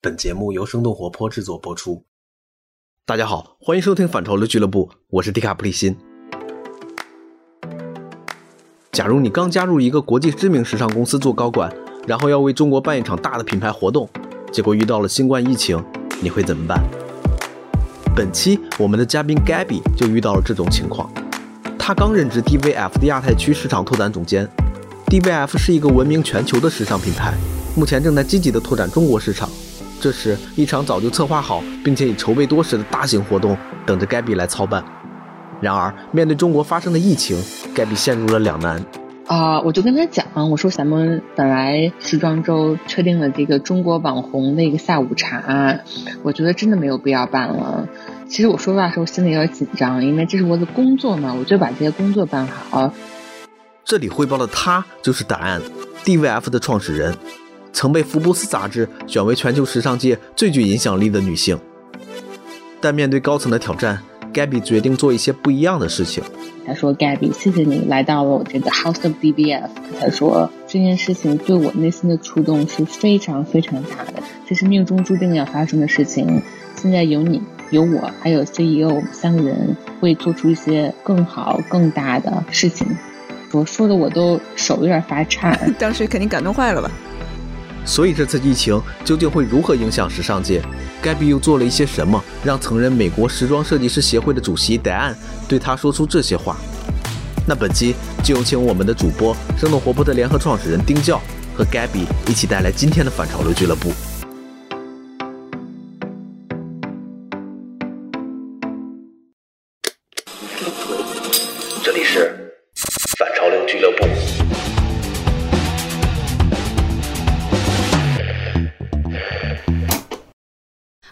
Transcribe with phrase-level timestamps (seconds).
[0.00, 2.04] 本节目由生动活泼制作播出。
[3.04, 5.96] 大家好，欢迎收听反潮流俱乐部，我是迪卡普里辛。
[8.92, 11.74] 假如你刚加入一个国际知名时尚公司做高管，
[12.06, 14.08] 然后要为中国办一场大的品牌活动，
[14.52, 15.84] 结果遇到了新冠疫情，
[16.22, 16.80] 你会怎么办？
[18.14, 21.12] 本期我们的嘉宾 Gabby 就遇到了这种情况。
[21.76, 24.48] 他刚任职 DVF 的亚太区市场拓展总监。
[25.06, 27.34] DVF 是一个闻名全球的时尚品牌，
[27.74, 29.50] 目前正在积极的拓展中国市场。
[30.00, 34.84] 这时，一场早就策划好并且已筹备多时的大型活动等着 Gabby 来操办。
[35.60, 37.36] 然而，面对中国发生的疫情
[37.74, 38.84] ，Gabby 陷入了两难。
[39.26, 45.80] 啊，我就跟他讲，我说咱们本来时装周确定了这个中国网红的一个下午茶，
[46.22, 47.86] 我觉得真的没有必要办了。
[48.28, 52.90] 其实我说话的时候心里有点紧张，因为这是我的工作嘛，我就把这些工作办好。
[53.84, 55.60] 这里汇报的他就是答案
[56.04, 57.14] ，DVF 的创始人。
[57.78, 61.56] 曾被福布斯杂志选为全球时尚界最具影响力的女性，
[62.80, 63.96] 但面对高层的挑战
[64.34, 66.20] ，Gabby 决定做一些不一样的事情。
[66.66, 69.68] 他说：“Gabby，谢谢你来到了我这个 House of DBF。”
[70.00, 76.42] 他说：“这件事情对我内心的触动是非常非常大的，这是命中注定要发生的事情。
[76.74, 82.88] 现在有你，有我，还有 CEO，我们三个人会做出一些更好、更大的事情。”
[83.54, 86.90] 我说的我都手有点发颤， 当时肯定感动坏了吧。
[87.88, 90.62] 所以这次疫情究竟会如何影响时尚界
[91.02, 95.16] ？Gaby 又做了一些什么，让曾任美国时装设计师协会的主席戴安
[95.48, 96.58] 对他说出这些话？
[97.46, 101.18] 那本期就有请我们的主播生动活泼的联合创始人丁教
[101.56, 103.90] 和 Gabby 一起带来今天的反潮流俱乐部。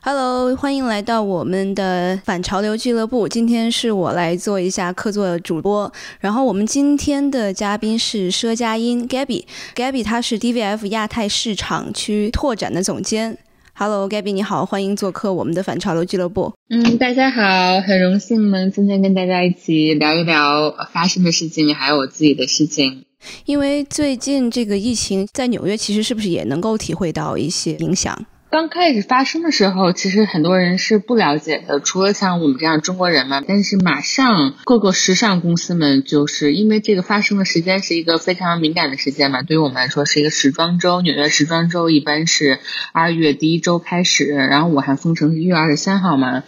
[0.09, 3.27] Hello，欢迎来到我们的反潮流俱乐部。
[3.27, 5.93] 今天是我来做一下客座主播。
[6.21, 9.43] 然后我们今天的嘉宾是佘佳音 Gabby。
[9.75, 13.37] Gabby 她是 DVF 亚太市场区拓展的总监。
[13.75, 16.53] Hello，Gabby 你好，欢迎做客我们的反潮流俱乐部。
[16.71, 23.05] 嗯，大家好，很荣幸能今天跟大家一起聊一聊发生的事情，还有我自己的事情。
[23.45, 28.25] 因为最近这个疫情在纽约，其实是不是也能够体会到一些影响？
[28.57, 33.45] 刚开始发生的时候，其实很多人是不了解的，除了像我们这样中国人嘛。
[33.47, 42.59] 但是马上各个时尚公司们就是因为这个发生的时间是一个非常敏感的时间嘛，对于我们来说是一个时装周，纽约时装周一般是
[42.93, 46.43] 二月第一周开始，然后武汉封城是一月二十三号嘛，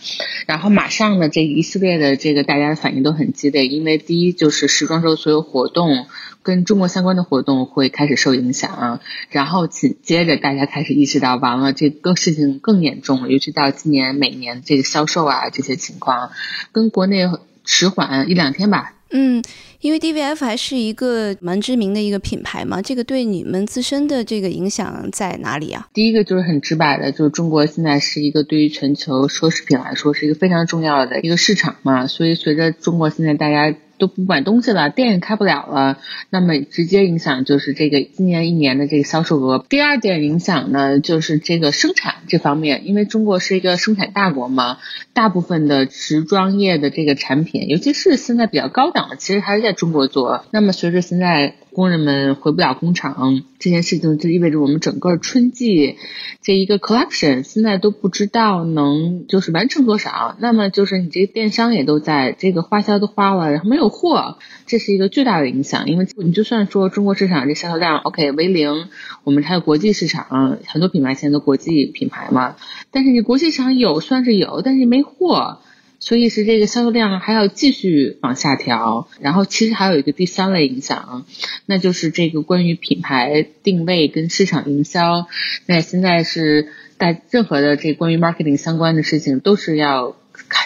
[0.46, 6.06] 然后马上的这一系列的这个大家的反应都很激烈，因为第一就是时装周所有活动。
[6.42, 9.00] 跟中国相关的活动会开始受影响，
[9.30, 13.28] 然后紧接着大家开始意识到，完了，这个事情更严重了。
[13.28, 16.30] 尤其到今年每年这个销售啊这些情况，
[16.72, 17.24] 跟国内
[17.64, 18.94] 迟缓一两天吧。
[19.10, 19.42] 嗯，
[19.80, 25.88] 因为 DVF 还是一个蛮知名的一个品牌嘛，这个对你们自身的这个影响在哪里啊？
[25.92, 33.76] 第一个就是很直白的，就是中国现在是一个对于全球奢侈品来说是一个非常重要的一个市场嘛，所以随着中国现在大家。
[33.98, 35.98] 都不买东西了，店也开不了了，
[36.30, 39.64] 那么直接影响就是这个今年一年的这个销售额。
[39.68, 44.78] 第二点影响呢，就是这个生产这方面，因为中国是一个生产大国嘛，
[45.12, 50.44] 大部分的时装业的这个产品，尤其是现在比较高档的，其实还是在中国做。
[50.50, 51.54] 那么随着现在。
[51.78, 55.96] 工人们回不了工厂，这件事情就意味着我们整个春季
[56.42, 60.34] 这一个 collection 现在都不知道能就是完成多少。
[60.40, 65.86] 那么就是你这个电商也都在这个花销都花了，然后没有货，这是一个巨大的影响。
[65.86, 68.88] 因为你就算说中国市场这销售量 OK 为零，
[69.22, 72.56] 我们还有国际市场，很多品牌现在都国际品牌嘛，
[72.90, 75.60] 但是你国际市场有算是有，但是没货。
[76.00, 81.26] 所以是这个销售量还要继续往下调，然后其实还有一个第三类影响，
[81.66, 85.26] 那就是这个关于品牌定位跟市场营销。
[85.66, 90.16] 那现在是带任何的这关于 marketing 相关的事情，都是要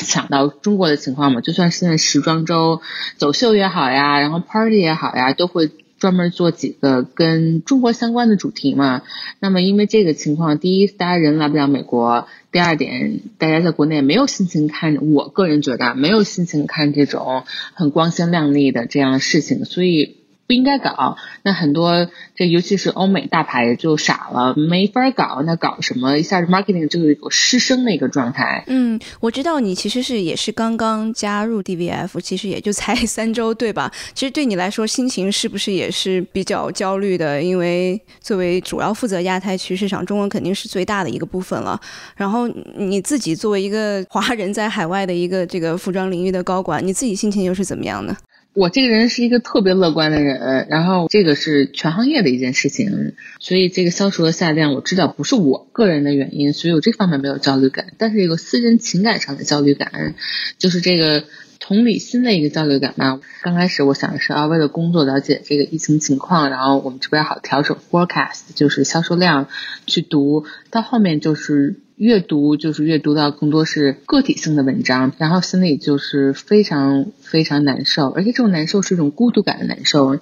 [0.00, 1.40] 想到中国的情况嘛。
[1.40, 2.82] 就算现在时装周
[3.16, 5.70] 走秀也好呀，然后 party 也好呀，都会。
[6.02, 9.02] 专门做几个跟中国相关的主题嘛？
[9.38, 15.12] 那么因为这个情况，第一，大家人来不了美国；第二点，大家在国内没有心情看。
[15.12, 17.44] 我个人觉得没有心情看这种
[17.74, 20.16] 很光鲜亮丽的这样的事情，所以。
[20.52, 21.16] 不应该搞。
[21.42, 22.06] 那很多
[22.36, 26.18] 这尤其是欧美大牌就傻了，没法搞，那搞什么？
[26.18, 28.62] 一下 marketing 就有失声的一个状态。
[28.66, 33.90] 嗯，我知道你其实是也是刚刚加入 DVF，其实也就才三周，对吧？
[34.12, 37.42] 其实对你来说，心情是不是也是比较焦虑的？
[37.42, 41.80] 因为作为主要负责亚太区市场，中文肯定是最大的一个部分了。
[42.14, 42.46] 然后
[42.76, 48.14] 你自己作为一个华人在海外的一个这个服装领域的高管，你自己心情又是怎么样呢？
[48.54, 57.86] 我这个人是一个特别乐观的人，然后这个是全行业的一件事情，所以这个销售额下降，我知道不是我个人的原因，所以我这方面没有焦虑感。
[57.96, 60.14] 但是有个私人情感上的焦虑感，
[60.58, 61.24] 就是这个
[61.62, 63.20] 同理心的一个交流感吧。
[63.40, 69.48] 刚开始我想的是啊，为了工作了解这个疫情情况，然后我们这边好调整 forecast，就是销售量
[69.86, 71.76] 去读，到后面就是。
[71.94, 80.14] 阅读就是阅读到更多是个体性的文章，然后心里就是非常非常难受，而且这种难受是一种孤独感的难受，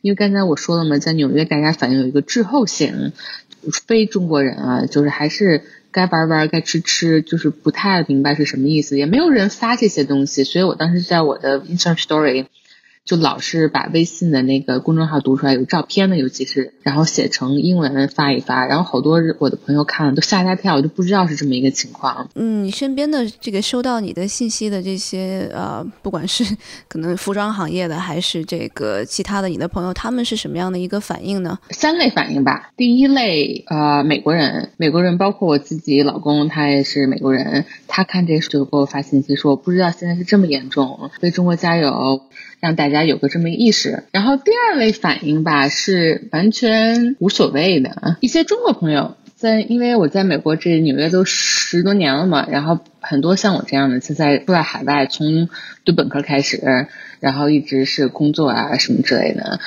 [0.00, 3.10] 因为刚才我说了嘛，在纽约大家反映有一个滞后性，
[3.84, 5.64] 非中国人啊，就是还是
[5.94, 12.46] 该玩玩该吃吃，就是不太明白是什么意思，也没有人发这些东西，所以我当时在我的 Instagram Story。
[13.04, 22.30] 就老是把微信的那个公众号读出来有照片的，尤其是然后写成英文发一发，然后好多我的朋友看了都吓一大跳，我就不知道是这么一个情况。
[22.34, 26.42] 嗯，你身边的这个收到你的信息的这些呃，不管是
[26.88, 31.58] 可能服装行业的还是这个其他的你的朋友，他们是什么样的一个反应呢？
[31.72, 32.70] 三类反应吧。
[32.74, 42.22] 第一类呃，美国人，美国人包括我自己老公，他也是美国人，他看这就给我发信息说，我不知道现在是这么严重，为中国加油。
[42.64, 48.16] 让大家有个这么一个意识，然后第二类反应吧是完全无所谓的啊。
[48.22, 55.50] 一些中国朋友在，因为我在美国这纽约都十多年了嘛，然后很多像我这样的就在住在海外，从
[55.84, 56.88] 读本科开始，
[57.20, 59.60] 然后一直是工作啊什么之类的，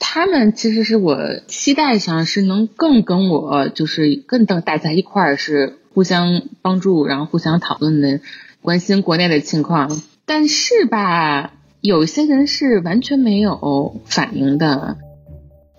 [0.00, 1.16] 他们其实是我
[1.46, 8.18] 期待上是能更跟我就是更等大家一块儿是互相帮助，然后互相讨论的，
[8.60, 11.52] 关心国内的情况，但是吧。
[11.84, 14.96] 有些人是完全没有反应的，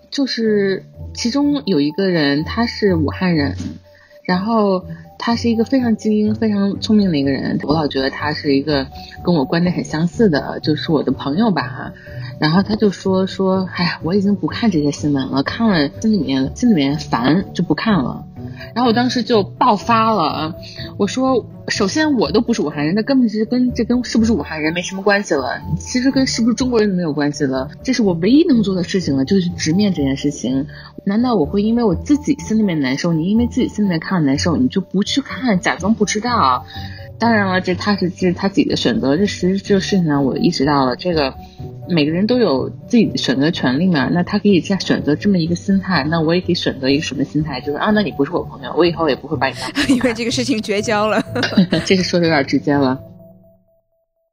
[0.08, 3.56] 就是其中有一个人，他是武汉人，
[4.24, 4.84] 然后
[5.18, 8.86] 他是一个非常精英、非常聪明的一个人，我老觉得他是一个
[9.24, 11.92] 跟我观点很相似的，就是我的朋友吧。
[12.38, 18.24] 然后他就说说，哎呀，我已经不看这些新闻了，看了心里面心里面烦，就不看了。
[18.74, 20.54] 然后我当时就爆发了，
[20.98, 30.66] 我说，首先我都不是武汉人，那根本是跟这跟是不是武汉人没什么关系了，其实跟是不是中国人没有关系了，这是我唯一能做的事情了，就是直面这件事情。
[31.04, 36.66] 难道我会因为我自己心里面难受，你因为自己心里面看了难受，你就不去看，假装不知道？
[37.18, 41.34] 当然了，这他是这是他自己的选择，这实际这个事情上我意识到了这个。
[41.88, 51.22] 每个人都有自己的选择权利嘛，那他可以这样选择这么一个心态，那我也可以选择一个什么心态，就是啊，那你不是我朋友，我以后也不会把你当，因为这个事情绝交了，
[51.86, 53.00] 这是说的有点直接了。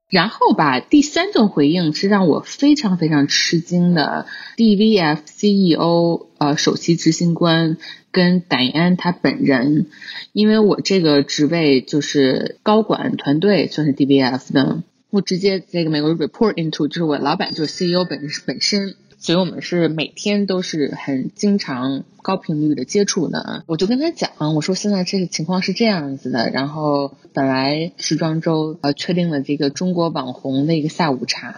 [0.09, 4.25] 然后吧，第三种回应是让我非常非常吃惊的
[4.57, 7.77] ，DVF CEO 呃首席执行官
[8.13, 9.87] 跟戴安他本人，
[10.31, 14.83] 因为我这个职位就是高管团队算是 DBF 的。
[15.09, 23.63] 我直接这个美国 report into 就是我老板就是 CEO 本本身，所以我们是每天都是很经常高频率的接触呢。
[23.67, 31.49] 我就跟他讲，我说现在这个情况是这样子的，然后本来时装周呃确定了这个中国网红的一个下午茶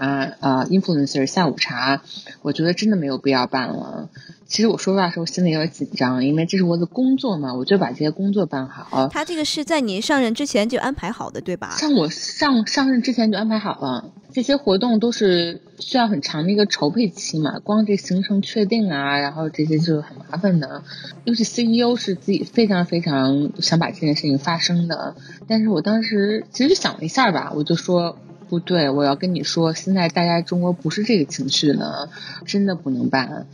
[0.41, 2.01] 啊 influencer 下午茶，
[2.41, 4.09] 我觉得真的没有必要办了。
[4.47, 9.07] 其实我说话的时候心里有点紧张，因为这是我的工作嘛，我就把这些工作办好。
[9.07, 11.75] 他这个是在你上任之前就安排好的，对吧？
[11.77, 20.83] 像我上上任之前就安排好了，这些活动都是需要很长的一个筹备期嘛，光这行程确定啊，然后这些就很麻烦的。
[21.23, 25.15] 尤其 CEO 是自己非常非常想把这件事情发生的，
[25.47, 32.09] 但是我当时其实想了一下吧，我就说不对，我要跟你说，现在大家中国不是这个情绪呢，
[32.45, 33.47] 真的不能办。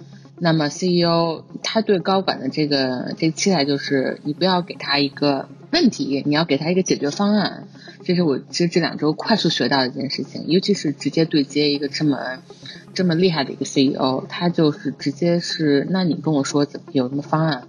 [0.44, 7.68] 那么 CEO 他对高管的这个这期待就是，你不要给他一个问题，你要给他一个解决方案。
[8.04, 12.18] 这是我其实这两周快速学到的一件事情，尤其是直接对接一个这么
[12.94, 17.64] 这么厉害的一个 CEO，他就是直接是，那你跟我说怎么有什么方案？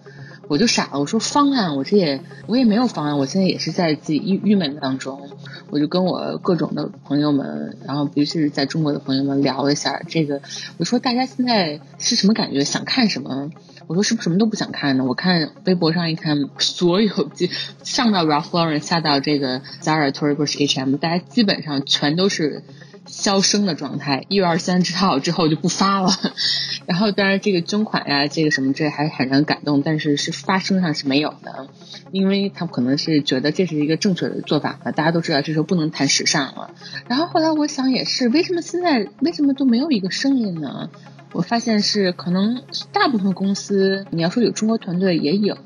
[0.49, 5.31] 我就傻了，我说方案，我这也我也没有方案，我现在也是在自己郁郁闷当中，
[5.71, 10.43] 我就跟我各种的朋友们，然后尤其是在中国的朋友们聊了一下这个，
[10.79, 13.51] 我说大家现在是什么感觉，想看什么？
[13.87, 15.05] 我说是不是什么都不想看呢？
[15.05, 17.47] 我看微博上一看，所有就
[17.83, 22.62] 上到 Ralph Lauren，下到这个 Zara、Tory Burch、H&M，大家基本上全都是
[23.07, 26.12] 消声的状态，一月二十三号之后就不发了。
[26.87, 31.69] 然后当然这个捐款呀，这个什么这还很让人感动，但是是发声上是没有的，
[32.11, 34.91] 因为他可能是觉得这是一个正确的做法吧。
[34.91, 36.75] 大家都知道这时候不能谈时尚了。
[37.09, 40.91] 然后后来我想也是，为什么现在为什么都没有一个声音呢？
[41.33, 42.62] 我发现是可能
[42.93, 45.57] 大部分公司，你要说有中国团队也有，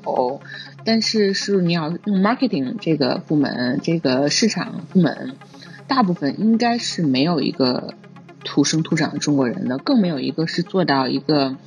[0.85, 5.35] 但是是你要用 marketing 这个部门，这个市场部门，
[5.87, 7.93] 大部分应该是没有一个
[8.45, 11.57] 土生土长的中国人的，更没有一个是做到一个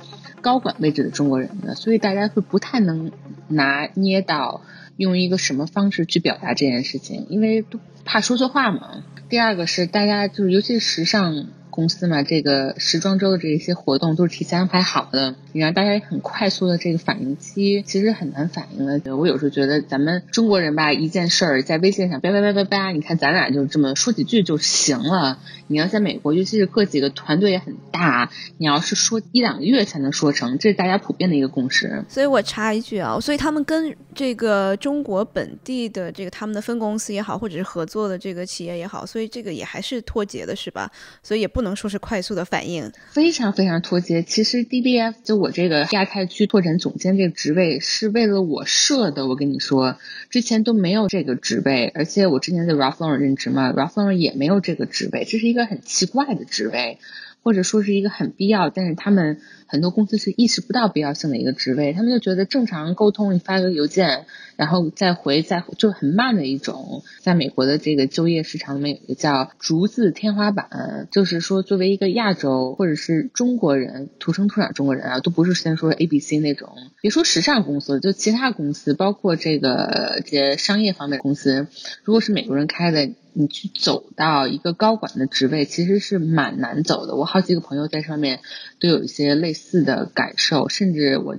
[0.41, 3.11] 高管位置的中国人的，所以大家会不太能
[3.47, 4.61] 拿捏到
[4.97, 9.03] 用一个什么方式去表达这件事情，因为都怕说错话嘛。
[9.29, 11.45] 第二个是大家就是尤其是时尚。
[11.71, 19.15] 公司嘛，这个时装周的这一些活动都是提前安排好的，你让大家很快速的这个反应期，其实很难反应的。
[19.15, 25.39] 我有时候觉得咱们中国人吧，一件事儿在微信上叭叭叭叭叭，你看咱俩就这么说几句就行了。
[25.67, 32.03] 你要在美国，尤其是各几个团队也很大，你要是说一两个月才能说成，这是大家普遍的一个共识。
[32.09, 40.91] 所以我插一句啊，所以他们跟这个中国本地的这个他们的分公司也好，或者是合作的这个企业也好，所以这个也还是脱节的，是吧？
[41.23, 41.61] 所以也不。
[41.61, 44.23] 不能说是快速的反应，非常非常脱节。
[44.23, 49.27] 其实 DBF 就我这个亚太区拓展总监这个职位是为了我设的。
[49.27, 49.97] 我跟你说，
[50.29, 56.99] 之前都没有这个职位，而且我之前在 Ralph Lauren 任职嘛，Ralph Lauren 也没有这个职位，这是一个很奇怪的职位。
[57.43, 64.25] 或者说是一个很必要，但是他们很多公司是意识不到必要性的一个职位，他们就觉得正常沟通，你发个邮件，
[64.57, 67.03] 然后再回再就很慢的一种。
[67.19, 76.69] 在美国的这个就业市场里面，有一个叫“竹子天花板”，就是说作为一个亚洲或者是中国人，土生土长中国人啊，都不是先说 A B C 那种，
[77.01, 81.67] 别说时尚公司，就其他公司，包括这个这商业方面公司，
[82.03, 83.09] 如果是美国人开的。
[83.33, 87.15] 你去走到一个高管的职位，其实是蛮难走的。
[87.15, 88.39] 我好几个朋友在上面
[88.79, 91.37] 都有一些类似的感受，甚至我。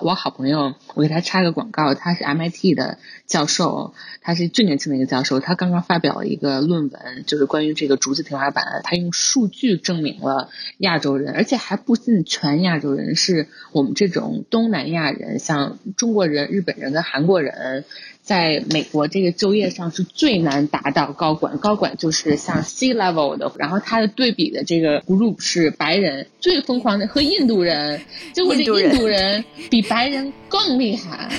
[0.00, 3.92] 我好朋友，我给他插个广告，他是 MIT 的教授，
[4.22, 17.84] 他是最年轻的一个教授，他刚刚发表了一个论文，就是关于这个竹子天花板，他用数据证明了亚洲人，而且还不仅全亚洲人，是我们这种东南亚人，像中国人、日本人跟韩国人，
[18.28, 28.02] 在美国这个就业上是最难达到高管，高管就是像 C level 的，然后他的对比的这个 group 是白人，最疯狂的和印度人，
[28.34, 29.42] 结果这印度人。
[29.70, 31.30] 比白人更厉害，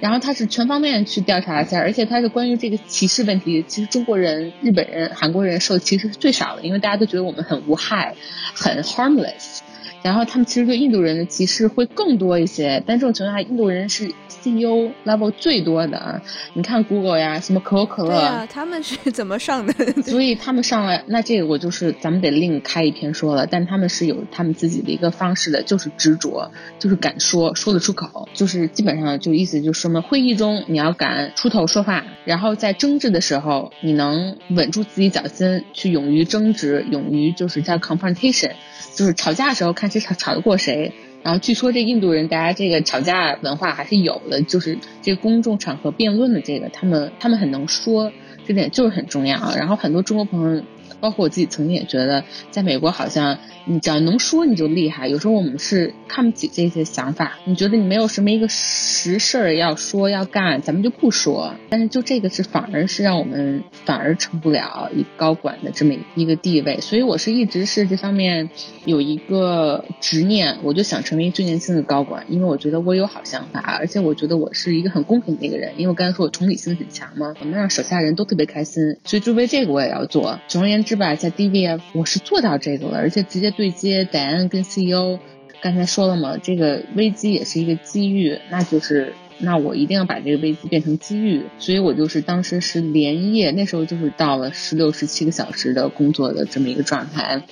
[0.00, 8.14] 然后他是全方面去调查一下，而且他是关于这个歧视问题，其实中国人、日本人、韩国人受歧视是最少的，因为大家都觉得我们很无害，
[8.54, 9.58] 很 harmless。
[10.06, 16.22] 然后他们其实对印度人的歧视会更多一些，但这种情况下，印度人是 CEO level 最多的啊。
[16.54, 19.74] 你看 Google 呀，什么可口可乐，对啊，他们是怎么上的？
[20.06, 23.48] 所以他们上来，那这个我就是咱们得另开一篇说了。
[23.48, 38.52] 但他们是有他们自己的一个方式的，就是执着，就是敢说，说得出口，就是基本上就意思就是什么，会议中你要敢出头说话，然后在争执的时候，你能稳住自己脚心，去勇于争执，勇于就是叫 confrontation。
[38.94, 48.12] 就是吵架的时候看吵吵得过谁，然后据说这印度人大家这个吵架文化还是有的，就是这公众场合辩论的这个，他们他们很能说，
[48.46, 49.54] 这点就是很重要啊。
[49.56, 50.62] 然后很多中国朋友。
[51.06, 55.06] 包括我自己曾经也觉得，在美国好像你只要能说你就厉害。
[55.06, 61.54] 有时候我们是看不起这些想法，你觉得你没有什么一个实事儿要说要干，咱们就不说。
[61.68, 66.80] 但是就这个是反而是让我们反而成不了一高管的这么一个地位。
[66.80, 68.50] 所以我是一直是这方面
[68.84, 75.70] 有一个执念，我就想成为最年轻的高管，因为我觉得我有好想法，而且我觉得我是一个很公平的一个人。
[75.76, 80.40] 因为我刚才说我同理心很强嘛，我能让手下人都特别开心，所以就为这个我也要做。
[80.48, 80.95] 总而言之。
[80.96, 81.14] 吧？
[81.14, 85.18] 在 DVF 我是做到这个了，而且直接对接戴安跟 CEO。
[85.62, 91.42] 刚才说了嘛，这个危机也是一个机遇，那就是那我一定要把这个危机变成机遇。
[91.58, 97.42] 所以我就是当时是连夜，那时候就是到了十六十七个小时的工作的这么一个状态，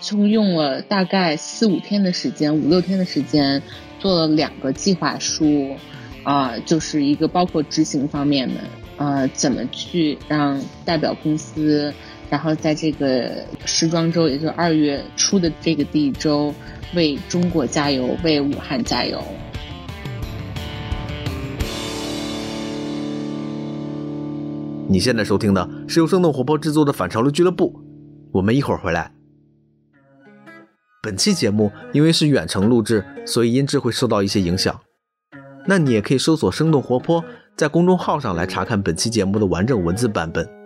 [0.00, 3.62] 从用了大概四五天的时间，五六天的时间，
[4.00, 5.76] 做了两个计划书，
[6.24, 8.54] 啊，就是一个包括执行方面的，
[8.96, 11.94] 呃，怎么去让代表公司。
[12.30, 16.54] 然后在这个时装周，也就是二月初的这个第一周，
[16.94, 19.22] 为中国加油，为武汉加油。
[24.90, 27.78] 你现在收听的是由生动活泼制作的反潮流俱乐部，
[28.32, 29.12] 我们一会儿回来。
[31.02, 34.78] 本期节目因为是远程录制，所以音质会受到一些影响。
[35.66, 37.22] 那你也可以搜索“生动活泼”
[37.56, 40.57] 在公众号上来查看本期节目的完整文字版本。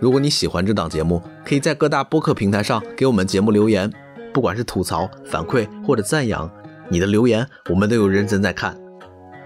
[0.00, 3.90] 如果你喜欢这档节目，可以在各大播客平台上给我们节目留言，
[4.32, 6.50] 不管是吐槽、反馈或者赞扬，
[6.88, 8.76] 你的留言我们都有认真在看。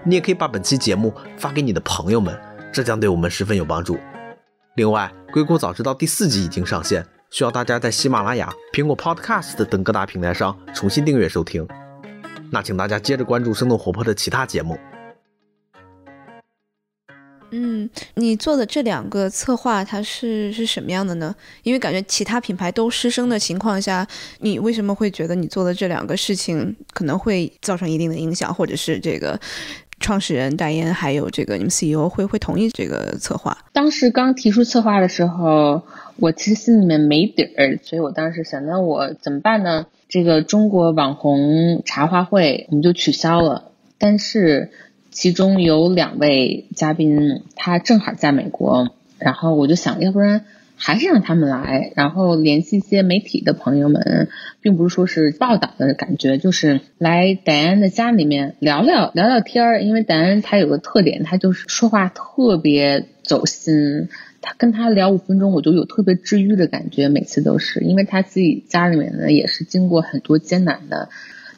[0.03, 2.37] 你也可以把本期节目发给你的朋友们，
[2.71, 3.97] 这将对我们十分有帮助。
[4.75, 11.67] 另外，《硅谷早知道》第四集已经上线，需要大家在喜马拉雅、苹果 Podcast 等各大平台上重新订阅收听。
[12.51, 14.79] 那请大家接着关注生动活泼的其他节目。
[17.51, 21.35] 嗯，你做的这两个策划，它是是什么样的呢？
[21.63, 24.07] 因为感觉其他品牌都失声的情况下，
[24.39, 29.39] 你为什么会觉得你做的这两个事情可能会造成一定的影响，或者是这个
[29.99, 33.57] 创始人代言还有这个你们 CEO 会会同意这个策划？
[33.73, 35.81] 当时刚提出策划的时候，
[36.17, 39.87] 我其实心里面没底儿，所以我当时想，那我怎么办呢？
[40.07, 44.71] 这个中国网红茶话会我们就取消了，但是。
[45.19, 50.45] 其中有两位嘉宾，他正好在美国，然后我就想，要不然
[50.77, 54.29] 还是让他们来，然后联系一些媒体的朋友们，
[54.61, 59.81] 并不是说是报道的感觉，就是来戴安的家里面聊聊聊聊天儿。
[59.81, 64.07] 因为戴安他有个特点，他就是说话特别走心，
[64.39, 71.09] 他跟他聊五分钟，我就有特别治愈的感觉，每次都是，因为他自己家里面呢也是经过很多艰难的。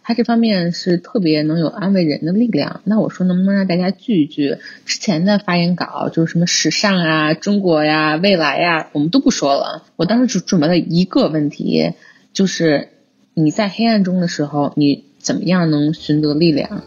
[0.03, 2.81] 他这方面是特别能有安慰人的力量。
[2.85, 4.57] 那我说，能不能让大家聚一聚？
[4.85, 9.83] 之前的发言稿就是什么时尚啊、中国呀、未来呀，我们都不说了。
[9.95, 11.93] 我当时只准备了一个问题，
[12.33, 12.89] 就是
[13.33, 16.83] 你在黑暗中的时候，你怎么样能寻得力量？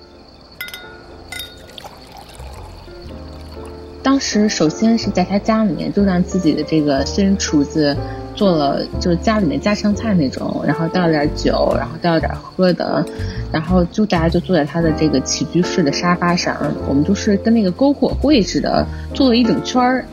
[4.03, 7.97] 当时首先是在他家里面，就让自己的这个私人厨子。
[8.35, 13.05] 做了就是家里面家常菜那种，然后倒了点酒，然后倒了点喝的，
[13.53, 16.57] 然后就大家就坐在他的这个起居室的沙发上，
[16.89, 20.05] 我们就是跟那个篝火会似的，坐了一整圈儿，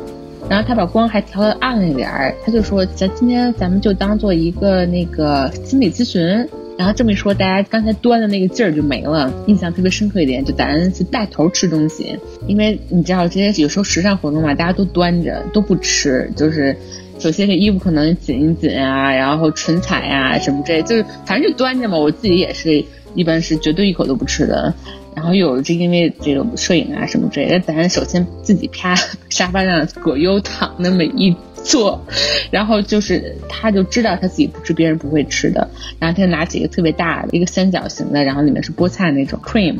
[0.47, 6.21] 然后他把光还调的暗了一点儿，他就说咱今天咱们就当做一个那个心理咨询，
[6.77, 16.77] 然后这么一说，大家刚才端的那个劲儿就没了，印象特别深刻一点，就咱是带头吃东西，因为你知道这些有时候时尚活动嘛，大家都端着都不吃，就是。
[17.21, 21.95] 首先这衣服可能紧一紧啊，然后唇彩呀什么之类，就是反正就端着嘛。
[21.95, 24.73] 我自己也是一般是绝对一口都不吃的。
[25.15, 28.95] 然后有就因为这个摄影啊什么之类的，咱首先自己啪
[29.29, 32.03] 沙发上葛优躺那么一坐，
[32.49, 35.69] 然后就是他就知道他自己不吃别人不会吃的，
[35.99, 39.75] 然后他就拿起一个特别大的一个三角形的，然后里面是菠菜那种 cream。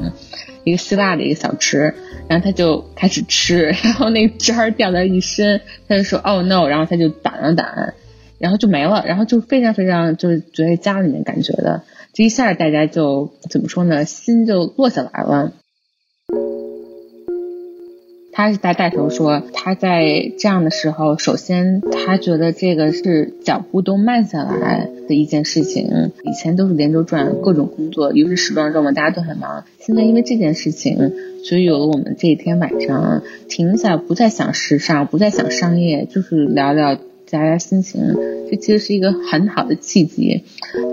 [0.64, 1.94] 一个希腊的一个小吃，
[2.28, 7.94] 然后他就开始吃，然后那个渣儿掉在一身，他就说哦 no，然后他就掸了掸，
[8.38, 15.54] 然后就没了，然后就非常非常就是觉得家里面感觉的，这一下大家就怎么说呢，心就落下来了。
[18.34, 26.12] 他是在带头说，他在这样的时候，首先他觉得这个是脚步都慢下来的一件事情。
[26.24, 29.66] 以前都是连轴转，各种工作，尤其是时装周嘛，大家都很忙。
[29.80, 31.12] 现在因为这件事情，
[31.44, 36.96] 所以有了我们这一天晚上停下，不再想时尚，不再想商业，就是聊聊
[37.30, 38.02] 大家心情。
[38.50, 40.44] 这其实是一个很好的契机。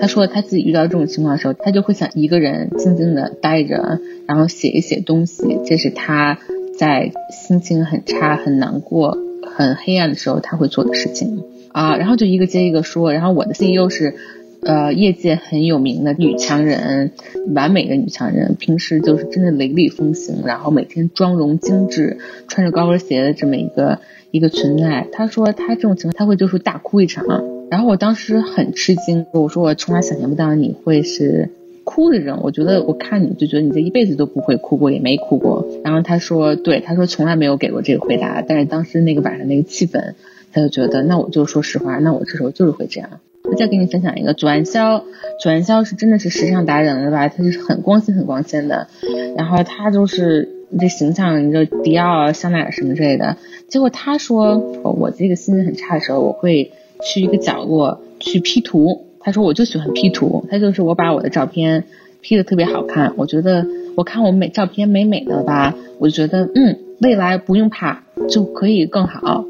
[0.01, 5.61] 他说他自己遇到这种情况的时候，他就会想一个人静静的待着，然后写一写东西。
[5.65, 6.39] 这是他。
[6.79, 9.19] 在心情很差、很难过、
[9.57, 13.13] 很黑暗的时候，他会做的事情啊，然后就一个接一个说。
[13.13, 14.15] 然后我的 CEO 是，
[14.63, 17.11] 呃，业界很有名的女强人，
[17.53, 23.99] 完美的女强人，平时就是真的雷厉风行，然后每天妆容精致，穿着高跟鞋的这么一个
[24.31, 25.09] 一个存在。
[25.11, 27.27] 他说他这种情况他会就是大哭一场，
[27.73, 31.51] 然后我当时很吃惊，我说我从来想象不到你会是。
[31.91, 35.67] 哭的人，我觉得我看你就觉得你这一辈子都不会哭过，也没哭过。
[35.83, 40.13] 然后他说，对，他说从来没有给过这个回答，但是当时那个晚上那个气氛，
[40.53, 43.09] 他就觉得，那我就说实话，那我这时候就是会这样。
[43.45, 45.03] 我再给你分享一个，左岸潇，
[45.41, 47.29] 左岸潇是真的是时尚达人了吧？
[47.29, 48.89] 他就是很光鲜很光鲜的，
[49.35, 53.39] 然后他就是这形象，你说迪奥、香奈儿什么之类的。
[53.69, 56.73] 结果他说，我这个心情很差的时候，我会
[57.03, 59.08] 去一个角落去 P 图。
[59.29, 61.85] 他说：“我就喜欢 P 图，他就是我把我的照片
[62.23, 63.13] P 的特别好看。
[63.19, 69.45] 我觉得我看我美照片美美的吧，我就觉得嗯，未来不用怕就可以更好。”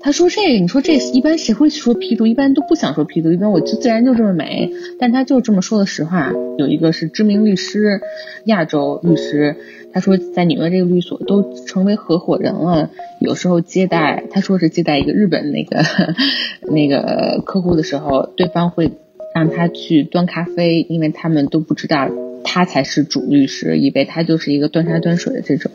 [0.00, 2.26] 他说：“这个，你说这一般谁会说 P 图？
[2.26, 4.72] 一般都不想说 P 图，一般我就自然就这么美。
[4.98, 6.32] 但他就这么说的实话。
[6.56, 8.00] 有一个是知名律师，
[8.44, 9.56] 亚洲律师，
[9.92, 12.88] 他说在纽约这个律所都成为合伙人了。
[13.20, 15.82] 有时候接待，他说是接待一个日本那个
[16.72, 18.92] 那个客户的时候，对方会。”
[19.38, 22.10] 让他去端咖啡，因为他们都不知道
[22.42, 25.70] 他才是主律师，以为他就是一个端茶端水的这种。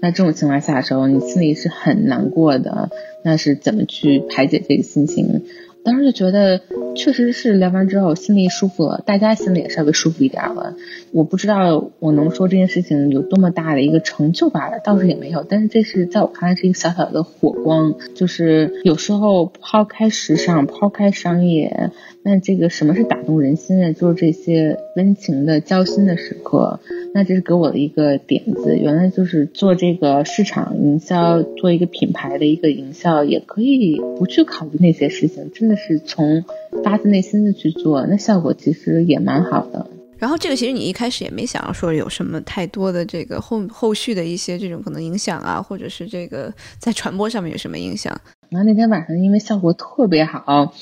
[0.00, 2.88] 那这种情况下的时候，你心里是很难过的。
[3.22, 5.42] 那是怎么去排解这个心情？
[5.82, 6.62] 当时就觉得，
[6.96, 10.74] 确实是聊完之后心里舒服了，大家心里也稍微舒服一点了。
[11.12, 15.44] 我不知道我能说这件事情有多么大的一个成就吧，倒是也没有。
[15.46, 21.90] 但是这是在我看来是一个小小的火光，就是有时候抛开时尚，抛开商业，
[22.26, 23.92] 那这个什么是打动人心的？
[23.92, 26.80] 就是这些温情的交心的时刻。
[27.12, 36.42] 那这是给我的一个点子，原来就是做这个市场营销，做一个品牌的一个营销，也可以不去考虑那些事情，真的是从
[36.82, 39.86] 发自内心的去做，那效果其实也蛮好的。
[40.16, 48.18] 然后这个其实你一开始也没想要说有什么太多的这个后后续的一些这种可能影响啊，或者是这个在传播上面有什么影响？
[48.54, 50.72] 然后那天晚上因为效果特别好，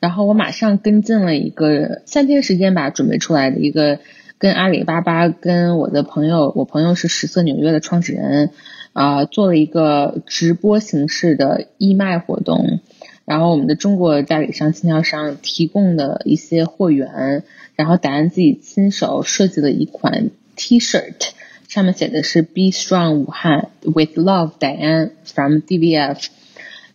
[0.00, 4.00] 然后我马上跟进了一个三天时间吧准备出来的一个。
[4.40, 8.52] 跟阿里巴巴，跟我的朋友，我朋友是十色纽约的创始人，
[8.94, 12.80] 啊，做了一个直播形式的义卖活动，
[13.26, 17.44] 然后我们的中国代理商、经销商提供的一些货源，
[17.76, 21.32] 然后达安自己亲手设计了一款 T-shirt，
[21.68, 26.28] 上面写的是 Be Strong 武汉 With Love Diane from DVF，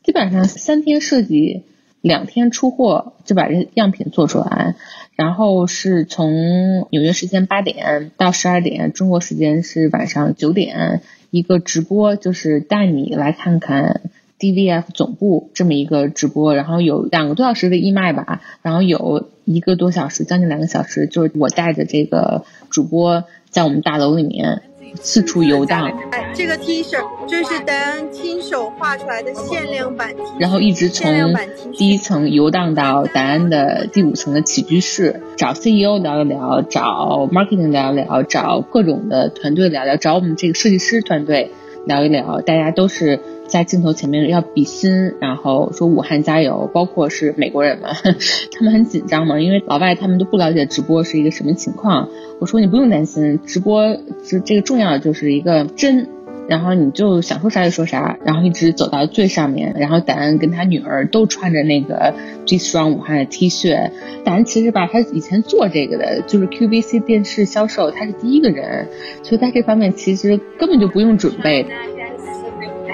[0.05, 1.63] 基本上三天设计，
[1.99, 4.75] 两天出货就把这样品做出来。
[5.15, 14.01] 然后是从纽约时间八点到十二点，中国时间是晚上九点，一个直播，就是带你来看看
[14.39, 24.61] DVF 总部这么一个直播，然后有两个多小时的义卖吧，然后有一个多小时，将近两个小时，就是我带着这个主播在我们大楼里面。
[25.01, 25.91] 四处游荡。
[26.11, 30.25] 哎，这个 T 恤就是戴安亲手画出来的限量版 T 恤。
[30.39, 31.33] 然后一直从
[31.73, 41.51] 第一层游荡到戴安的第五层的起居室，找 CEO 聊一聊，找 marketing 聊一聊，找各种的团队聊聊，找我们这个设计师团队
[41.85, 43.19] 聊一聊，大家都是。
[43.47, 47.89] 在镜头前面要比心，然后说武汉加油，包括是美国人嘛，
[48.51, 52.09] 他们很紧张嘛，因为老外他们都不了解直播是一个什么情况。
[52.39, 56.09] 我说你不用担心，直播这这个重要的就是一个真，
[56.47, 62.13] 然后你就想说啥就说啥，然后一直走到最上面，然后达恩跟他女儿都穿着那个
[62.45, 63.91] G Strong 武汉的 T 恤。
[64.23, 68.87] 达恩其实吧，他以前做这个的，就是 QVC 电视销售，他是第一个人，
[69.23, 71.65] 所以在这方面其实根本就不用准备。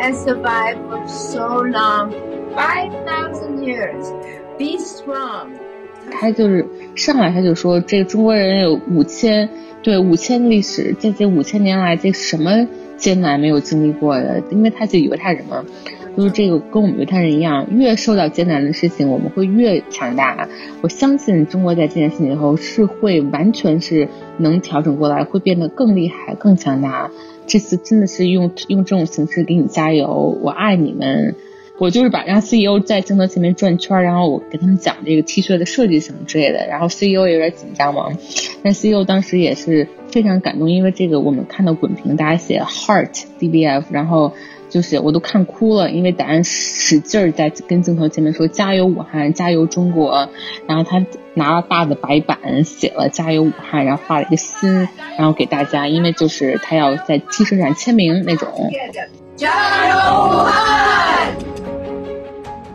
[0.01, 2.11] and survive for so long,
[2.55, 4.11] five thousand years.
[4.57, 5.49] Be strong.
[6.11, 9.47] 他就是上来他就说，这个中国人有五千
[9.83, 12.67] 对五千历史，这这五千年来，这什么
[13.01, 14.41] 艰难没有经历过的？
[14.51, 15.65] 因为他是犹太人嘛，
[16.15, 20.47] 就是这个跟我们犹太人一样，越受到艰难的事情，我们会越强大。
[20.81, 27.09] 我相信中国在这件事情以后是会完全是能调整过来，会变得更厉害、更强大。
[27.47, 31.35] 这次真的是用用这种形式给你加油，我爱你们。
[31.81, 36.67] 我就是把让 CEO 在镜头前面转圈，然后我给他们讲这个 T 恤的设计什么之类的。
[36.67, 38.09] 然后 CEO 有点紧张嘛，
[38.61, 44.31] 但 CEO 当时也是非常感动，因为这个我们看到滚屏，大家写 Heart DBF，然后
[44.69, 50.29] 就是我都看哭了，因为答案使劲儿在跟镜头前面说加油武汉，加油中国。
[50.67, 58.69] 然后他拿了大的白板写了加油武汉，然后画了一个心，然后给大家，因为就是他要在 T 恤上签名那种。
[59.35, 59.95] 加油
[60.27, 61.33] 武汉！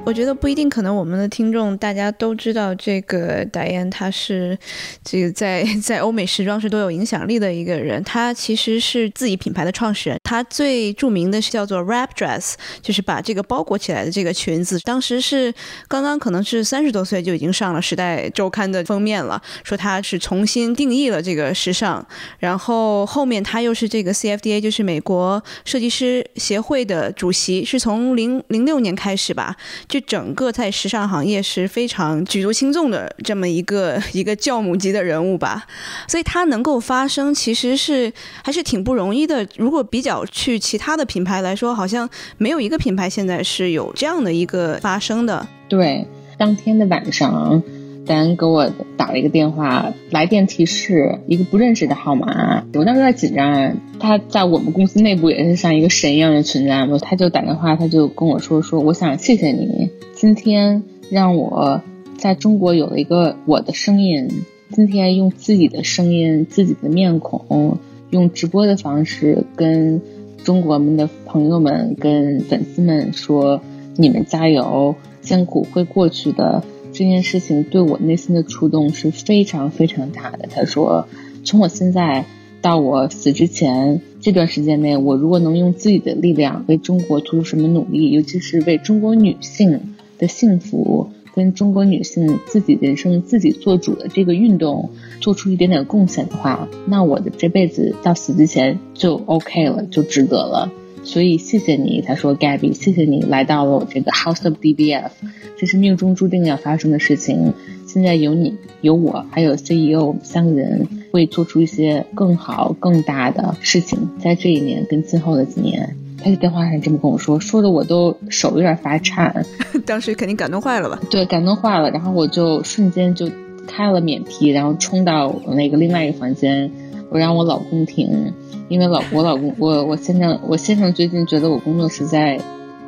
[0.06, 4.56] 我觉得不一定，可能我们的听众大家都知道这个戴安，他是
[5.02, 8.00] 这个在 在欧美时装是都有影响力的一个人。
[8.04, 14.78] 他其实是自己品牌的创始人，他最著名的是叫做 wrap dress，就是把这个包裹起来的这个裙子。
[14.84, 15.52] 当时是
[15.88, 22.06] 刚刚可能是三十多岁就已经上了《时代周刊》的封面了，说他是重新定义了这个时尚。
[22.38, 29.56] 然后后面他又是这个 CFDA，就是美国设计师协会的主席，是从零零六年开始吧。
[30.00, 35.66] 整个在时尚行业是非常举足轻重的这么一个一个教母级的人物吧，
[36.08, 39.46] 所以他能够发声，其实是还是挺不容易的。
[39.56, 45.46] 如果比较去其他的品牌来说，好像没有一个品牌现在是有这样的一个发声的。
[45.68, 46.06] 对，
[46.38, 47.62] 当天的晚上。
[48.06, 53.76] 丹给我打了一个电话，来电提示一个不认识的号码，我当时有点紧张。
[53.98, 61.82] 他在我们公司内部也是像一个神一样的存在嘛，他就打电话，他就跟我说说，我想谢谢你，今天让我
[62.16, 64.28] 在中国有了一个我的声音，
[64.70, 67.78] 今天用自己的声音、自己的面孔，
[68.10, 70.00] 用直播的方式跟
[70.44, 73.60] 中国们的朋友们、跟粉丝们说，
[73.96, 76.62] 你们加油，艰苦会过去的。
[76.96, 80.48] 这件事情对我内心的触动是非常非常大的。
[80.50, 81.06] 他说，
[81.44, 82.24] 从我现在
[82.62, 94.88] 到我死之前，这段时间内，我如果能用自己的力量为中国做出什么努力，尤其是为中国女性的幸福跟中国女性自己人生自己做主的这个运动
[95.20, 100.72] 做出一点点贡献的话，那我的这辈子到死之前就 OK 了，就值得了。
[101.06, 105.10] 所以谢谢你，他说 Gabby，谢谢你来到了我这个 House of DBF，
[105.56, 107.54] 这是命中注定要发生的事情。
[107.86, 115.96] 现在有你，有我，还有 CEO，我们三个人会做出一些更好、更大的事情，在这一年跟今后的几年。
[116.18, 119.46] 他在电话上这么跟我说，说的我都手有点发颤。
[119.86, 121.00] 当时肯定感动坏了吧？
[121.08, 121.88] 对，感动坏了。
[121.90, 123.30] 然后我就瞬间就
[123.68, 126.70] 开了免提，然后冲到那个另外一个房间，
[127.10, 128.32] 我让我老公听，
[128.68, 132.40] 因为老我老公我我先生我先生最近觉得我工作实在，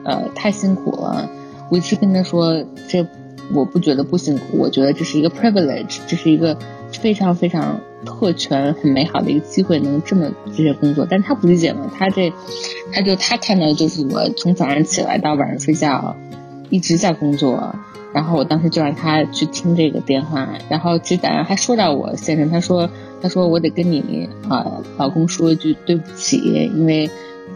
[0.05, 1.29] 呃太辛苦了，
[1.71, 3.07] 我一直跟他说这。
[3.55, 6.55] 我不觉得不辛苦，我觉得这是一个 privilege，这是一个
[6.93, 11.07] 非常非常特权、很美好的一个机会，能这么这些工作。
[11.09, 12.31] 但他不理解嘛，他这，
[12.93, 16.15] 他就他看到就是我从早上起来到晚上睡觉，
[16.69, 17.75] 一直在工作。
[18.15, 22.89] 然后我当时就让他去听这个电话，然后其实早上还说到我先生，他说
[23.21, 27.11] 他说我得跟你啊老公说一句对不起，因为。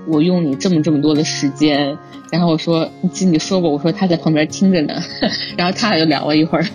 [0.05, 1.97] 我用你这么这么多的时间，
[2.29, 4.95] 然后我说，记你说过，我说他在旁边听着呢，
[5.57, 6.65] 然后他俩就聊了一会儿。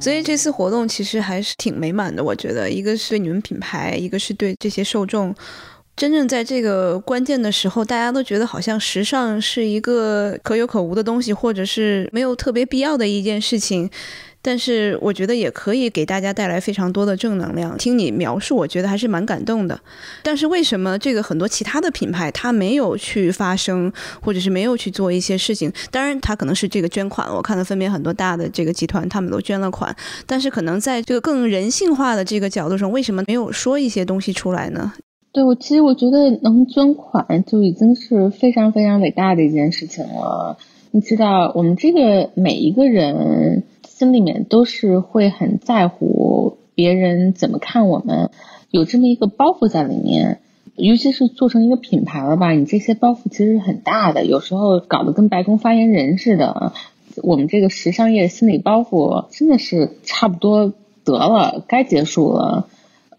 [0.00, 5.34] 所以这次活动其实还是挺美满的，我觉得，一个是对你们品牌，一个是对这些受众。
[5.96, 13.90] 真正在这个关键的时候，大家都觉得好像时尚是一个可有可无的东西，或者是没有特别必要的一件事情。
[14.42, 17.76] 但是我觉得也可以给大家带来非常多的正能量。
[17.76, 19.78] 听你描述，我觉得还是蛮感动的。
[20.22, 25.70] 但是为什么这个很多其他的品牌它没有去发声，或者是没有去做一些事情？
[25.90, 29.94] 当然，它可能是这个捐款，我看到分别很多大的这个集团他们都捐了款。
[30.26, 34.94] 但是可能在这个更人性化的这个角度上，为什么没有说一些东西出来呢？
[35.32, 40.58] 对我其实我觉得能捐款就已经是非常非常伟大的一件事情了。
[40.90, 43.64] 你知道，我们这个每一个人。
[43.82, 48.30] 心里面都是会很在乎别人怎么看我们，
[48.70, 50.40] 有这么一个包袱在里面，
[50.74, 56.72] 尤其是做成一个品牌了吧，你这些包袱其实很大的，有时候搞得跟白宫发言人似的。
[57.22, 60.72] 我们这个时尚业心理包袱真的是差不多
[61.04, 62.68] 得了，该结束了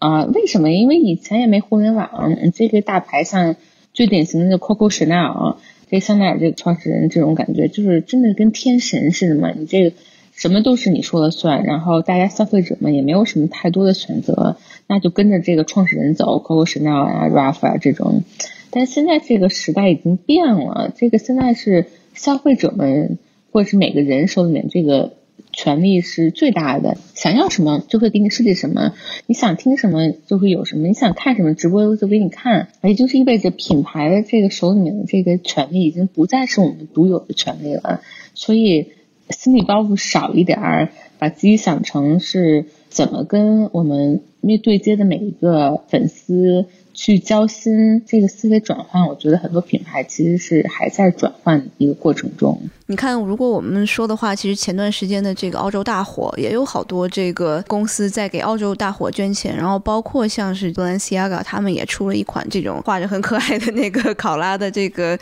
[0.02, 0.24] 啊？
[0.24, 0.70] 为什么？
[0.70, 2.10] 因为以前也没互联网，
[2.52, 3.56] 这个大牌像
[3.92, 5.56] 最典型的 Coco Chanel，
[5.90, 9.96] 这香奈儿这个创始人这种感觉，就是真的跟天神似的嘛，你这个。
[10.34, 14.56] 什么都是你说了算，然后大家消费者们也没有什么太多的选择，
[14.88, 18.24] 那就跟着这个创始人走，Coco Chanel 啊、Ralph 啊这种。
[18.70, 23.18] 但现在这个时代已经变了，这个现在是消费者们
[23.52, 25.12] 或者是每个人手里面这个
[25.52, 28.94] 权利是最大的，想要什么就会给你设计什么，
[29.26, 38.00] 你想听什么就会有什么，你想看什么直播就给你看，也就是意味着品牌的这个手里面的这个权利已经不再是我们独有的权利了，
[38.34, 38.92] 所以。
[39.30, 46.66] 心理包袱少一点儿，把自己想成是怎么跟我们面对接的每一个粉丝。
[46.94, 52.60] 去交心，这个思维转换，我觉得很多品牌其实是还在转换一个过程中。
[52.86, 65.18] 你看，如果我们说的话，其实前段时间的这个澳洲大火，也有好多这个公司在给澳洲大火捐钱，然后包括像是 Balenciaga，他们也出了一款这种画着很可爱的那个考拉的这个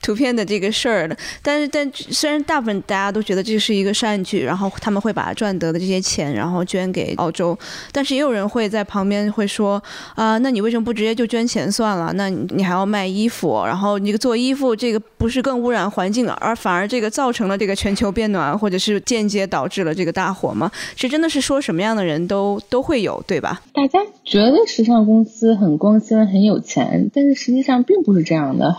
[0.00, 1.16] 图片的这个事儿的。
[1.42, 7.58] 但是，但虽然大部分大家都觉得这是一个善举，然后他们会把赚得的这些钱然后捐给澳洲，
[7.90, 9.82] 但是也有人会在旁边会说
[10.14, 11.07] 啊，那你为什么不直接？
[11.08, 20.70] 接就捐钱算了，那你还要卖衣服，然后你做衣服这个不是更污染环境，而反而这个造成了这个全球变暖，或者是间接导致了这个大火吗？
[20.94, 23.62] 这真的是说什么样的人都都会有，对吧？
[23.72, 28.76] 大家觉得时尚公司很光鲜很有钱，但是实际上并不是这样的。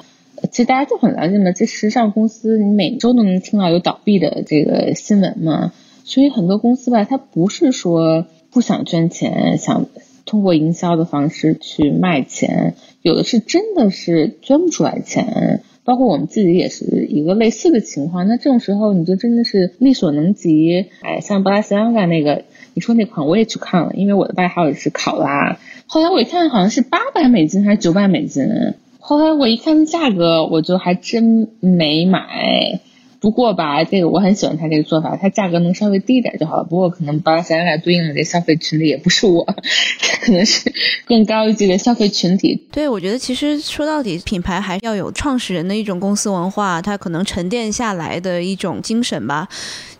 [0.52, 9.88] 其实大家就很了解嘛，这时尚公司你每周都能听到有倒闭的这个新闻嘛，所以很多公司吧，它不是说不想捐钱，想。
[10.30, 18.28] 通过营销的方式去卖钱，有的是真的是捐不出来钱，包括我们自己也是一个类似的情况。
[18.28, 20.86] 那这种时候，你就真的是力所能及。
[21.02, 22.44] 哎，像布拉斯安 a 那个，
[22.76, 25.58] 你说那款我也去看了，因为我的外号也是考拉。
[25.88, 28.46] 后来我一看，好像是八百美金还是九百美金。
[29.00, 32.80] 后来我一看价格，我就还真没买。
[33.20, 36.64] 不过吧，这个我很喜欢他这个做法，他价格能稍微低一点就好了。
[36.64, 39.44] 不过可能把想想来对应的这消费群体也不是我，
[40.24, 40.72] 可能是
[41.06, 42.68] 更高一级的消费群体。
[42.72, 49.48] 对，我觉得其实说到底，品牌还要有创始人的一种公司文化，它可能沉淀下来的一种精神吧。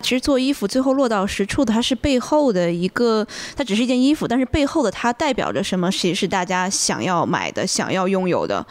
[0.02, 5.90] 其实做衣服最后落到实处的，它是背后的一个，它只是一件衣服，但是背后的它代表着什么？
[5.92, 8.66] 其实是大家想要买的、想要拥有的，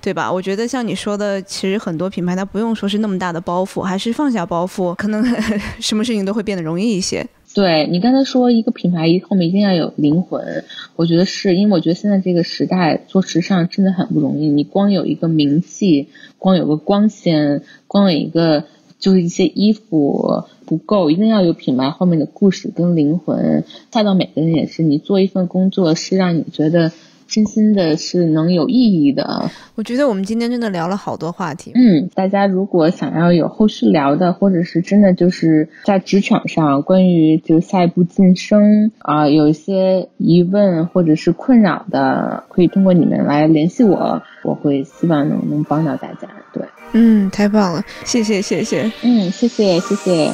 [0.00, 0.30] 对吧？
[0.30, 5.24] 我觉得像你说的，其实很多品牌它不用说是那么大的包袱，还是放下包袱，可能
[5.80, 7.24] 什么事情都会变得容易一些。
[7.54, 10.64] 对你刚才说一个品牌后面一定要有灵魂，
[10.96, 18.64] 我觉得是因为我觉得现在这个时代做时尚真的很不容易，你光有一个名气，光有个光鲜，光有一个
[19.02, 20.44] 就是一些衣服。
[20.64, 23.62] 不够，一定要有品牌后面的故事跟灵魂。
[23.90, 26.92] 再到每个人也是，你做一份工作是让你觉得
[27.26, 29.50] 真心的是能有意义的。
[29.74, 31.72] 我觉得我们今天真的聊了好多话题。
[31.74, 46.28] 嗯，大家如果想要有后续聊的，或者是真的就是在职场上关于就下一步晋升啊，有一些疑问或者是困扰的，可以通过你们来联系我，我会希望能能帮到大家。
[46.54, 46.62] 对。
[46.92, 50.30] 嗯，太棒了，谢谢谢谢，嗯，谢谢谢谢。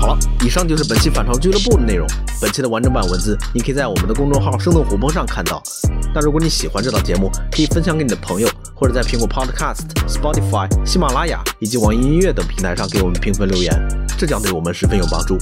[0.00, 2.06] 好了，以上就是本期反潮俱乐部的内容。
[2.40, 5.62] 本期的完整版文字，你可以在我们的公众号“生动活泼”上看到。
[6.14, 13.70] 那如果你喜欢这档节目，可以分享给你的朋友，或者在苹果 Podcast、Spotify、喜马拉雅以及网易音乐等平台上给我们评分留言，
[14.16, 15.36] 这将对我们十分有帮助。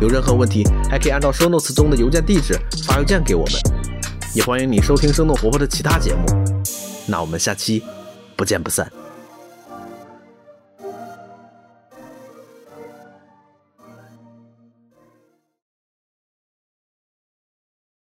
[0.00, 3.54] 有任何问题，还可以按照 Show Notes 中的邮件地址发邮件给我们。
[4.34, 6.53] 也欢迎你收听生动活泼的其他节目。
[7.06, 7.82] 那我们下期
[8.36, 9.03] 不见不散。